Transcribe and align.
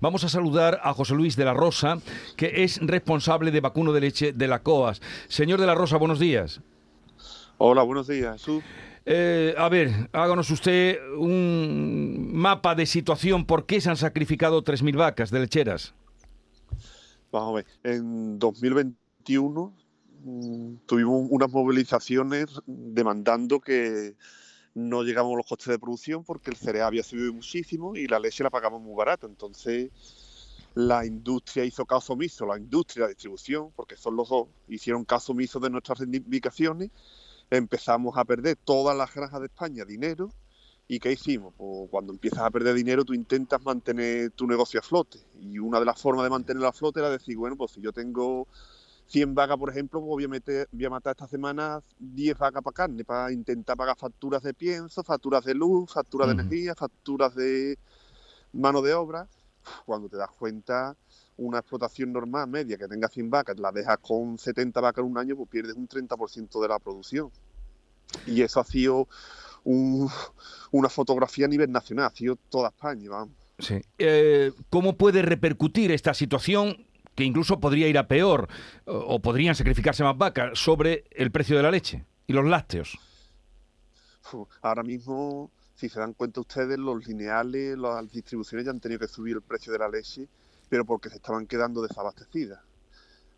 Vamos 0.00 0.24
a 0.24 0.28
saludar 0.28 0.80
a 0.82 0.92
José 0.94 1.14
Luis 1.14 1.36
de 1.36 1.44
la 1.44 1.54
Rosa, 1.54 1.98
que 2.36 2.64
es 2.64 2.78
responsable 2.82 3.50
de 3.52 3.60
vacuno 3.60 3.92
de 3.92 4.00
leche 4.00 4.32
de 4.32 4.48
la 4.48 4.62
COAS. 4.62 5.00
Señor 5.28 5.60
de 5.60 5.66
la 5.66 5.74
Rosa, 5.76 5.96
buenos 5.96 6.18
días. 6.18 6.60
Hola, 7.58 7.82
buenos 7.82 8.08
días. 8.08 8.44
Eh, 9.04 9.54
a 9.56 9.68
ver, 9.68 10.08
háganos 10.12 10.50
usted 10.50 10.98
un 11.16 12.30
mapa 12.32 12.74
de 12.74 12.86
situación. 12.86 13.46
¿Por 13.46 13.66
qué 13.66 13.80
se 13.80 13.90
han 13.90 13.96
sacrificado 13.96 14.64
3.000 14.64 14.96
vacas 14.96 15.30
de 15.30 15.40
lecheras? 15.40 15.94
Vamos 17.30 17.50
a 17.50 17.56
ver, 17.56 17.66
en 17.84 18.38
2021 18.40 19.72
mm, 20.24 20.74
tuvimos 20.86 21.28
unas 21.30 21.50
movilizaciones 21.50 22.46
demandando 22.66 23.60
que 23.60 24.16
no 24.74 25.02
llegamos 25.02 25.34
a 25.34 25.36
los 25.36 25.46
costes 25.46 25.68
de 25.68 25.78
producción 25.78 26.24
porque 26.24 26.50
el 26.50 26.56
cereal 26.56 26.86
había 26.86 27.02
subido 27.02 27.32
muchísimo 27.32 27.94
y 27.96 28.06
la 28.06 28.18
leche 28.18 28.42
la 28.42 28.50
pagamos 28.50 28.80
muy 28.80 28.94
barata. 28.94 29.26
Entonces 29.26 29.90
la 30.74 31.04
industria 31.04 31.64
hizo 31.64 31.84
caso 31.84 32.14
omiso, 32.14 32.46
la 32.46 32.56
industria 32.56 33.04
la 33.04 33.08
distribución, 33.08 33.72
porque 33.76 33.96
son 33.96 34.16
los 34.16 34.28
dos, 34.28 34.48
hicieron 34.68 35.04
caso 35.04 35.32
omiso 35.32 35.60
de 35.60 35.70
nuestras 35.70 35.98
reivindicaciones. 35.98 36.90
Empezamos 37.50 38.16
a 38.16 38.24
perder 38.24 38.56
todas 38.56 38.96
las 38.96 39.14
granjas 39.14 39.40
de 39.40 39.46
España 39.46 39.84
dinero. 39.84 40.30
¿Y 40.88 40.98
qué 40.98 41.12
hicimos? 41.12 41.54
Pues 41.56 41.88
cuando 41.90 42.12
empiezas 42.12 42.40
a 42.40 42.50
perder 42.50 42.74
dinero, 42.74 43.04
tú 43.04 43.14
intentas 43.14 43.62
mantener 43.62 44.30
tu 44.32 44.46
negocio 44.46 44.80
a 44.80 44.82
flote. 44.82 45.18
Y 45.40 45.58
una 45.58 45.78
de 45.78 45.86
las 45.86 46.00
formas 46.00 46.24
de 46.24 46.30
mantenerlo 46.30 46.68
a 46.68 46.72
flote 46.72 47.00
era 47.00 47.10
decir, 47.10 47.36
bueno, 47.36 47.56
pues 47.56 47.72
si 47.72 47.80
yo 47.80 47.92
tengo 47.92 48.48
100 49.12 49.34
vacas, 49.34 49.58
por 49.58 49.68
ejemplo, 49.68 50.00
pues 50.00 50.08
voy 50.08 50.24
a, 50.24 50.28
meter, 50.28 50.66
voy 50.72 50.86
a 50.86 50.90
matar 50.90 51.10
esta 51.10 51.28
semana 51.28 51.82
10 51.98 52.38
vacas 52.38 52.62
para 52.62 52.74
carne, 52.74 53.04
para 53.04 53.30
intentar 53.30 53.76
pagar 53.76 53.94
facturas 53.94 54.42
de 54.42 54.54
pienso, 54.54 55.04
facturas 55.04 55.44
de 55.44 55.54
luz, 55.54 55.92
facturas 55.92 56.28
de 56.28 56.32
energía, 56.32 56.74
facturas 56.74 57.34
de 57.34 57.78
mano 58.54 58.80
de 58.80 58.94
obra. 58.94 59.28
Cuando 59.84 60.08
te 60.08 60.16
das 60.16 60.30
cuenta, 60.30 60.96
una 61.36 61.58
explotación 61.58 62.10
normal, 62.10 62.48
media, 62.48 62.78
que 62.78 62.88
tenga 62.88 63.06
100 63.06 63.28
vacas, 63.28 63.60
la 63.60 63.70
dejas 63.70 63.98
con 63.98 64.38
70 64.38 64.80
vacas 64.80 65.04
en 65.04 65.10
un 65.10 65.18
año, 65.18 65.36
pues 65.36 65.50
pierdes 65.50 65.76
un 65.76 65.86
30% 65.86 66.62
de 66.62 66.68
la 66.68 66.78
producción. 66.78 67.30
Y 68.26 68.40
eso 68.40 68.60
ha 68.60 68.64
sido 68.64 69.08
una 69.62 70.88
fotografía 70.88 71.44
a 71.44 71.48
nivel 71.50 71.70
nacional, 71.70 72.06
ha 72.06 72.16
sido 72.16 72.36
toda 72.48 72.70
España, 72.70 73.10
vamos. 73.10 73.34
Sí. 73.58 73.74
Eh, 73.98 74.52
¿Cómo 74.70 74.96
puede 74.96 75.20
repercutir 75.20 75.92
esta 75.92 76.14
situación 76.14 76.86
que 77.14 77.24
incluso 77.24 77.60
podría 77.60 77.88
ir 77.88 77.98
a 77.98 78.08
peor 78.08 78.48
o 78.86 79.20
podrían 79.20 79.54
sacrificarse 79.54 80.02
más 80.02 80.16
vacas 80.16 80.58
sobre 80.58 81.04
el 81.10 81.30
precio 81.30 81.56
de 81.56 81.62
la 81.62 81.70
leche 81.70 82.04
y 82.26 82.32
los 82.32 82.44
lácteos? 82.46 82.98
Ahora 84.62 84.82
mismo, 84.82 85.50
si 85.74 85.88
se 85.88 86.00
dan 86.00 86.14
cuenta 86.14 86.40
ustedes, 86.40 86.78
los 86.78 87.06
lineales, 87.06 87.76
las 87.76 88.10
distribuciones 88.10 88.64
ya 88.64 88.70
han 88.70 88.80
tenido 88.80 89.00
que 89.00 89.08
subir 89.08 89.36
el 89.36 89.42
precio 89.42 89.72
de 89.72 89.78
la 89.78 89.88
leche, 89.88 90.28
pero 90.68 90.84
porque 90.84 91.10
se 91.10 91.16
estaban 91.16 91.46
quedando 91.46 91.82
desabastecidas. 91.82 92.60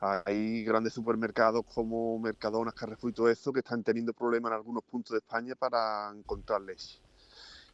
Hay 0.00 0.64
grandes 0.64 0.92
supermercados 0.92 1.64
como 1.72 2.18
Mercadona, 2.18 2.72
Carrefour 2.72 3.10
y 3.10 3.14
todo 3.14 3.28
eso 3.30 3.52
que 3.52 3.60
están 3.60 3.84
teniendo 3.84 4.12
problemas 4.12 4.50
en 4.50 4.56
algunos 4.56 4.82
puntos 4.82 5.12
de 5.12 5.18
España 5.18 5.54
para 5.54 6.10
encontrar 6.12 6.60
leche. 6.60 6.98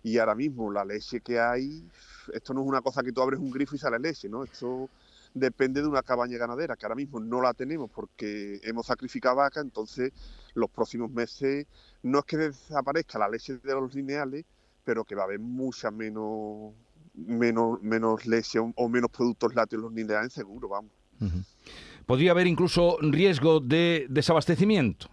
Y 0.02 0.18
ahora 0.18 0.34
mismo 0.34 0.70
la 0.70 0.84
leche 0.84 1.20
que 1.20 1.40
hay, 1.40 1.88
esto 2.32 2.52
no 2.52 2.60
es 2.60 2.66
una 2.66 2.82
cosa 2.82 3.02
que 3.02 3.12
tú 3.12 3.22
abres 3.22 3.40
un 3.40 3.50
grifo 3.50 3.74
y 3.74 3.78
sale 3.78 3.98
leche, 3.98 4.28
¿no? 4.28 4.44
Esto 4.44 4.90
depende 5.38 5.82
de 5.82 5.88
una 5.88 6.02
cabaña 6.02 6.38
ganadera, 6.38 6.76
que 6.76 6.86
ahora 6.86 6.94
mismo 6.94 7.20
no 7.20 7.40
la 7.40 7.54
tenemos 7.54 7.90
porque 7.90 8.60
hemos 8.62 8.86
sacrificado 8.86 9.36
vaca, 9.36 9.60
entonces 9.60 10.12
los 10.54 10.70
próximos 10.70 11.10
meses 11.10 11.66
no 12.02 12.20
es 12.20 12.24
que 12.24 12.36
desaparezca 12.36 13.18
la 13.18 13.28
leche 13.28 13.58
de 13.58 13.74
los 13.74 13.94
lineales, 13.94 14.44
pero 14.84 15.04
que 15.04 15.14
va 15.14 15.22
a 15.22 15.24
haber 15.24 15.40
mucha 15.40 15.90
menos 15.90 16.74
menos, 17.14 17.82
menos 17.82 18.26
leche 18.26 18.58
o, 18.58 18.88
menos 18.88 19.10
productos 19.10 19.54
lácteos 19.54 19.80
en 19.80 19.84
los 19.84 19.92
lineales 19.92 20.32
seguro, 20.32 20.68
vamos. 20.68 20.92
¿Podría 22.06 22.30
haber 22.30 22.46
incluso 22.46 22.96
riesgo 23.00 23.60
de 23.60 24.06
desabastecimiento? 24.08 25.08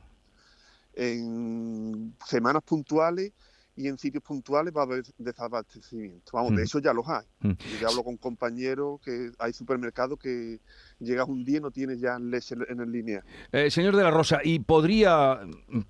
En 0.93 2.15
semanas 2.25 2.61
puntuales 2.63 3.33
y 3.75 3.87
en 3.87 3.97
sitios 3.97 4.23
puntuales 4.23 4.73
va 4.75 4.81
a 4.81 4.85
haber 4.85 5.03
desabastecimiento. 5.17 6.31
Vamos, 6.33 6.55
de 6.55 6.63
eso 6.63 6.79
ya 6.79 6.93
los 6.93 7.07
hay. 7.09 7.25
Yo 7.79 7.89
hablo 7.89 8.03
con 8.03 8.15
compañeros 8.17 9.01
que 9.01 9.31
hay 9.37 9.51
supermercados 9.51 10.17
que 10.17 10.59
llegas 10.99 11.27
un 11.27 11.43
día 11.43 11.57
y 11.57 11.61
no 11.61 11.71
tienes 11.71 11.99
ya 11.99 12.17
leche 12.17 12.55
en 12.69 12.79
el 12.79 12.91
línea. 12.91 13.23
Eh, 13.51 13.69
señor 13.69 13.95
de 13.95 14.03
la 14.03 14.11
Rosa, 14.11 14.39
¿y 14.43 14.59
podría 14.59 15.41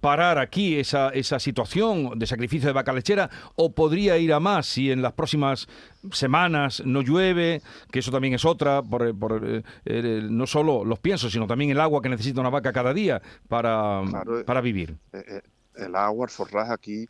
parar 0.02 0.40
aquí 0.40 0.80
esa, 0.80 1.10
esa 1.10 1.40
situación 1.40 2.18
de 2.18 2.26
sacrificio 2.26 2.68
de 2.68 2.74
vaca 2.74 2.92
lechera 2.92 3.30
o 3.56 3.74
podría 3.74 4.18
ir 4.18 4.34
a 4.34 4.40
más 4.40 4.66
si 4.66 4.92
en 4.92 5.04
las 5.04 5.14
próximas 5.14 5.68
semanas 6.12 6.82
no 6.86 7.02
llueve, 7.02 7.62
que 7.92 8.00
eso 8.00 8.12
también 8.12 8.34
es 8.34 8.46
otra, 8.46 8.82
por, 8.82 9.18
por 9.18 9.64
eh, 9.86 10.28
no 10.30 10.48
solo 10.48 10.84
los 10.84 11.00
piensos, 11.00 11.32
sino 11.32 11.46
también 11.46 11.70
el 11.70 11.80
agua 11.80 12.02
que 12.02 12.10
necesita 12.10 12.42
una 12.42 12.50
vaca 12.50 12.74
cada 12.74 12.94
día 12.94 13.22
para, 13.48 14.02
para 14.46 14.62
vivir? 14.62 14.98
El 15.76 15.96
agua, 15.96 16.26
el 16.26 16.32
forraje 16.32 16.74
aquí, 16.74 17.08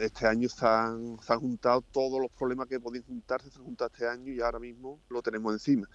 este 0.00 0.26
año 0.26 0.48
se 0.48 0.66
han, 0.66 1.18
se 1.20 1.32
han 1.32 1.40
juntado 1.40 1.80
todos 1.80 2.20
los 2.20 2.30
problemas 2.30 2.68
que 2.68 2.80
podían 2.80 3.04
juntarse, 3.04 3.50
se 3.50 3.58
han 3.58 3.64
juntado 3.64 3.90
este 3.92 4.06
año 4.06 4.32
y 4.32 4.40
ahora 4.40 4.58
mismo 4.58 5.00
lo 5.08 5.22
tenemos 5.22 5.52
encima. 5.52 5.88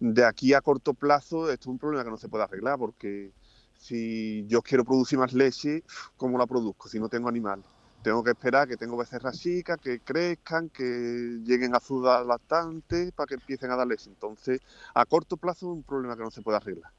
De 0.00 0.24
aquí 0.24 0.54
a 0.54 0.60
corto 0.60 0.92
plazo, 0.92 1.50
esto 1.50 1.64
es 1.64 1.66
un 1.68 1.78
problema 1.78 2.04
que 2.04 2.10
no 2.10 2.16
se 2.16 2.28
puede 2.28 2.44
arreglar 2.44 2.78
porque 2.78 3.32
si 3.78 4.44
yo 4.48 4.62
quiero 4.62 4.84
producir 4.84 5.18
más 5.18 5.32
leche, 5.32 5.84
¿cómo 6.16 6.38
la 6.38 6.46
produzco 6.46 6.88
si 6.88 6.98
no 6.98 7.08
tengo 7.08 7.28
animales? 7.28 7.66
Tengo 8.02 8.22
que 8.22 8.32
esperar 8.32 8.68
que 8.68 8.76
tengo 8.76 8.96
becerras 8.96 9.38
chicas, 9.38 9.78
que 9.80 10.00
crezcan, 10.00 10.68
que 10.68 11.40
lleguen 11.42 11.74
a 11.74 11.80
su 11.80 12.04
edad 12.04 12.26
lactante 12.26 13.12
para 13.12 13.26
que 13.26 13.34
empiecen 13.34 13.70
a 13.70 13.76
dar 13.76 13.86
leche. 13.86 14.10
Entonces, 14.10 14.60
a 14.94 15.06
corto 15.06 15.38
plazo 15.38 15.66
es 15.66 15.76
un 15.76 15.82
problema 15.82 16.16
que 16.16 16.22
no 16.22 16.30
se 16.30 16.42
puede 16.42 16.58
arreglar. 16.58 16.92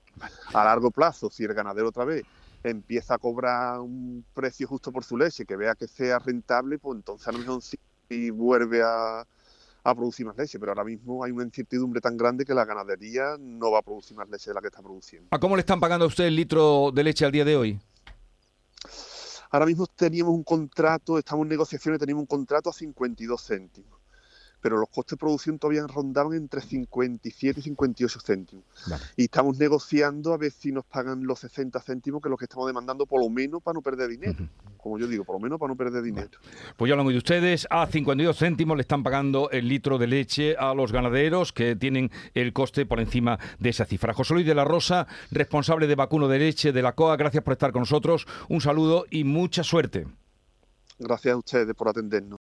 A 0.54 0.64
largo 0.64 0.90
plazo, 0.90 1.30
si 1.30 1.44
el 1.44 1.54
ganadero 1.54 1.90
otra 1.90 2.06
vez 2.06 2.24
empieza 2.70 3.16
a 3.16 3.18
cobrar 3.18 3.80
un 3.80 4.26
precio 4.34 4.68
justo 4.68 4.92
por 4.92 5.04
su 5.04 5.18
leche, 5.18 5.46
que 5.46 5.56
vea 5.56 5.76
que 5.76 5.88
sea 5.88 6.20
rentable, 6.20 6.80
pues 6.80 6.98
entonces 6.98 7.28
a 7.28 7.32
lo 7.32 7.40
mejor 7.40 7.62
sí 7.62 7.78
vuelve 8.32 8.82
a, 8.84 9.26
producir 9.84 10.26
más 10.26 10.36
leche, 10.36 10.58
pero 10.60 10.72
ahora 10.72 10.84
mismo 10.84 11.24
hay 11.24 11.32
una 11.32 11.44
incertidumbre 11.44 12.02
tan 12.02 12.18
grande 12.18 12.44
que 12.44 12.56
la 12.56 12.66
ganadería 12.66 13.36
no 13.40 13.70
va 13.70 13.80
a 13.80 13.82
producir 13.84 14.18
más 14.18 14.28
leche 14.28 14.50
de 14.50 14.56
la 14.56 14.62
que 14.62 14.68
está 14.68 14.82
produciendo. 14.82 15.28
¿A 15.30 15.40
cómo 15.40 15.56
le 15.56 15.60
están 15.60 15.80
pagando 15.80 16.06
a 16.06 16.08
usted 16.08 16.26
el 16.26 16.36
litro 16.36 16.92
de 16.92 17.04
leche 17.04 17.24
al 17.24 17.32
día 17.32 17.46
de 17.46 17.56
hoy? 17.56 17.80
Ahora 19.52 19.68
mismo 19.68 19.86
teníamos 19.86 20.34
un 20.34 20.44
contrato, 20.44 21.20
estamos 21.20 21.44
en 21.44 21.50
negociaciones, 21.50 22.00
teníamos 22.00 22.24
un 22.24 22.28
contrato 22.28 22.72
a 22.72 22.74
52 22.74 23.46
céntimos 23.46 23.95
pero 24.62 24.78
los 24.78 24.90
costes 24.90 25.12
de 25.12 25.18
producción 25.18 25.60
todavía 25.60 25.86
rondaban 25.88 26.34
entre 26.34 26.62
57 26.62 27.60
y 27.60 27.64
58 27.64 28.20
céntimos. 28.20 28.66
Y 29.16 29.26
estamos 29.26 29.58
negociando 29.58 30.34
a 30.34 30.38
ver 30.38 30.52
si 30.52 30.72
nos 30.72 30.86
pagan 30.86 31.26
los 31.26 31.40
60 31.40 31.80
céntimos, 31.82 32.22
que 32.22 32.30
es 32.30 32.32
lo 32.32 32.38
que 32.38 32.46
estamos 32.46 32.68
demandando, 32.68 33.06
por 33.06 33.22
lo 33.22 33.30
menos 33.30 33.62
para 33.62 33.76
no 33.76 33.82
perder 33.82 34.10
dinero. 34.10 34.48
Como 34.78 35.00
yo 35.00 35.08
digo, 35.08 35.24
por 35.24 35.36
lo 35.36 35.40
menos 35.40 35.60
para 35.60 35.72
no 35.72 35.78
perder 35.78 36.04
dinero. 36.04 36.30
Pues 36.78 36.90
ya 36.90 36.96
lo 36.96 37.02
han 37.02 37.08
oído 37.08 37.18
ustedes, 37.18 37.68
a 37.70 37.88
52 37.88 38.38
céntimos 38.38 38.78
le 38.78 38.82
están 38.82 39.04
pagando 39.04 39.50
el 39.52 39.68
litro 39.68 39.98
de 39.98 40.08
leche 40.08 40.56
a 40.58 40.74
los 40.74 40.92
ganaderos 40.92 41.52
que 41.52 41.76
tienen 41.76 42.12
el 42.34 42.54
coste 42.54 42.86
por 42.86 43.00
encima 43.00 43.40
de 43.60 43.70
esa 43.70 43.86
cifra. 43.86 44.14
José 44.14 44.34
Luis 44.34 44.46
de 44.46 44.56
la 44.56 44.66
Rosa, 44.66 45.08
responsable 45.32 45.88
de 45.88 45.96
vacuno 45.96 46.28
de 46.28 46.40
leche 46.40 46.72
de 46.72 46.82
la 46.82 46.94
COA, 46.94 47.18
gracias 47.18 47.44
por 47.44 47.54
estar 47.54 47.72
con 47.72 47.82
nosotros. 47.82 48.28
Un 48.50 48.62
saludo 48.62 49.06
y 49.10 49.24
mucha 49.24 49.64
suerte. 49.64 50.08
Gracias 50.98 51.34
a 51.34 51.38
ustedes 51.38 51.76
por 51.76 51.90
atendernos. 51.90 52.34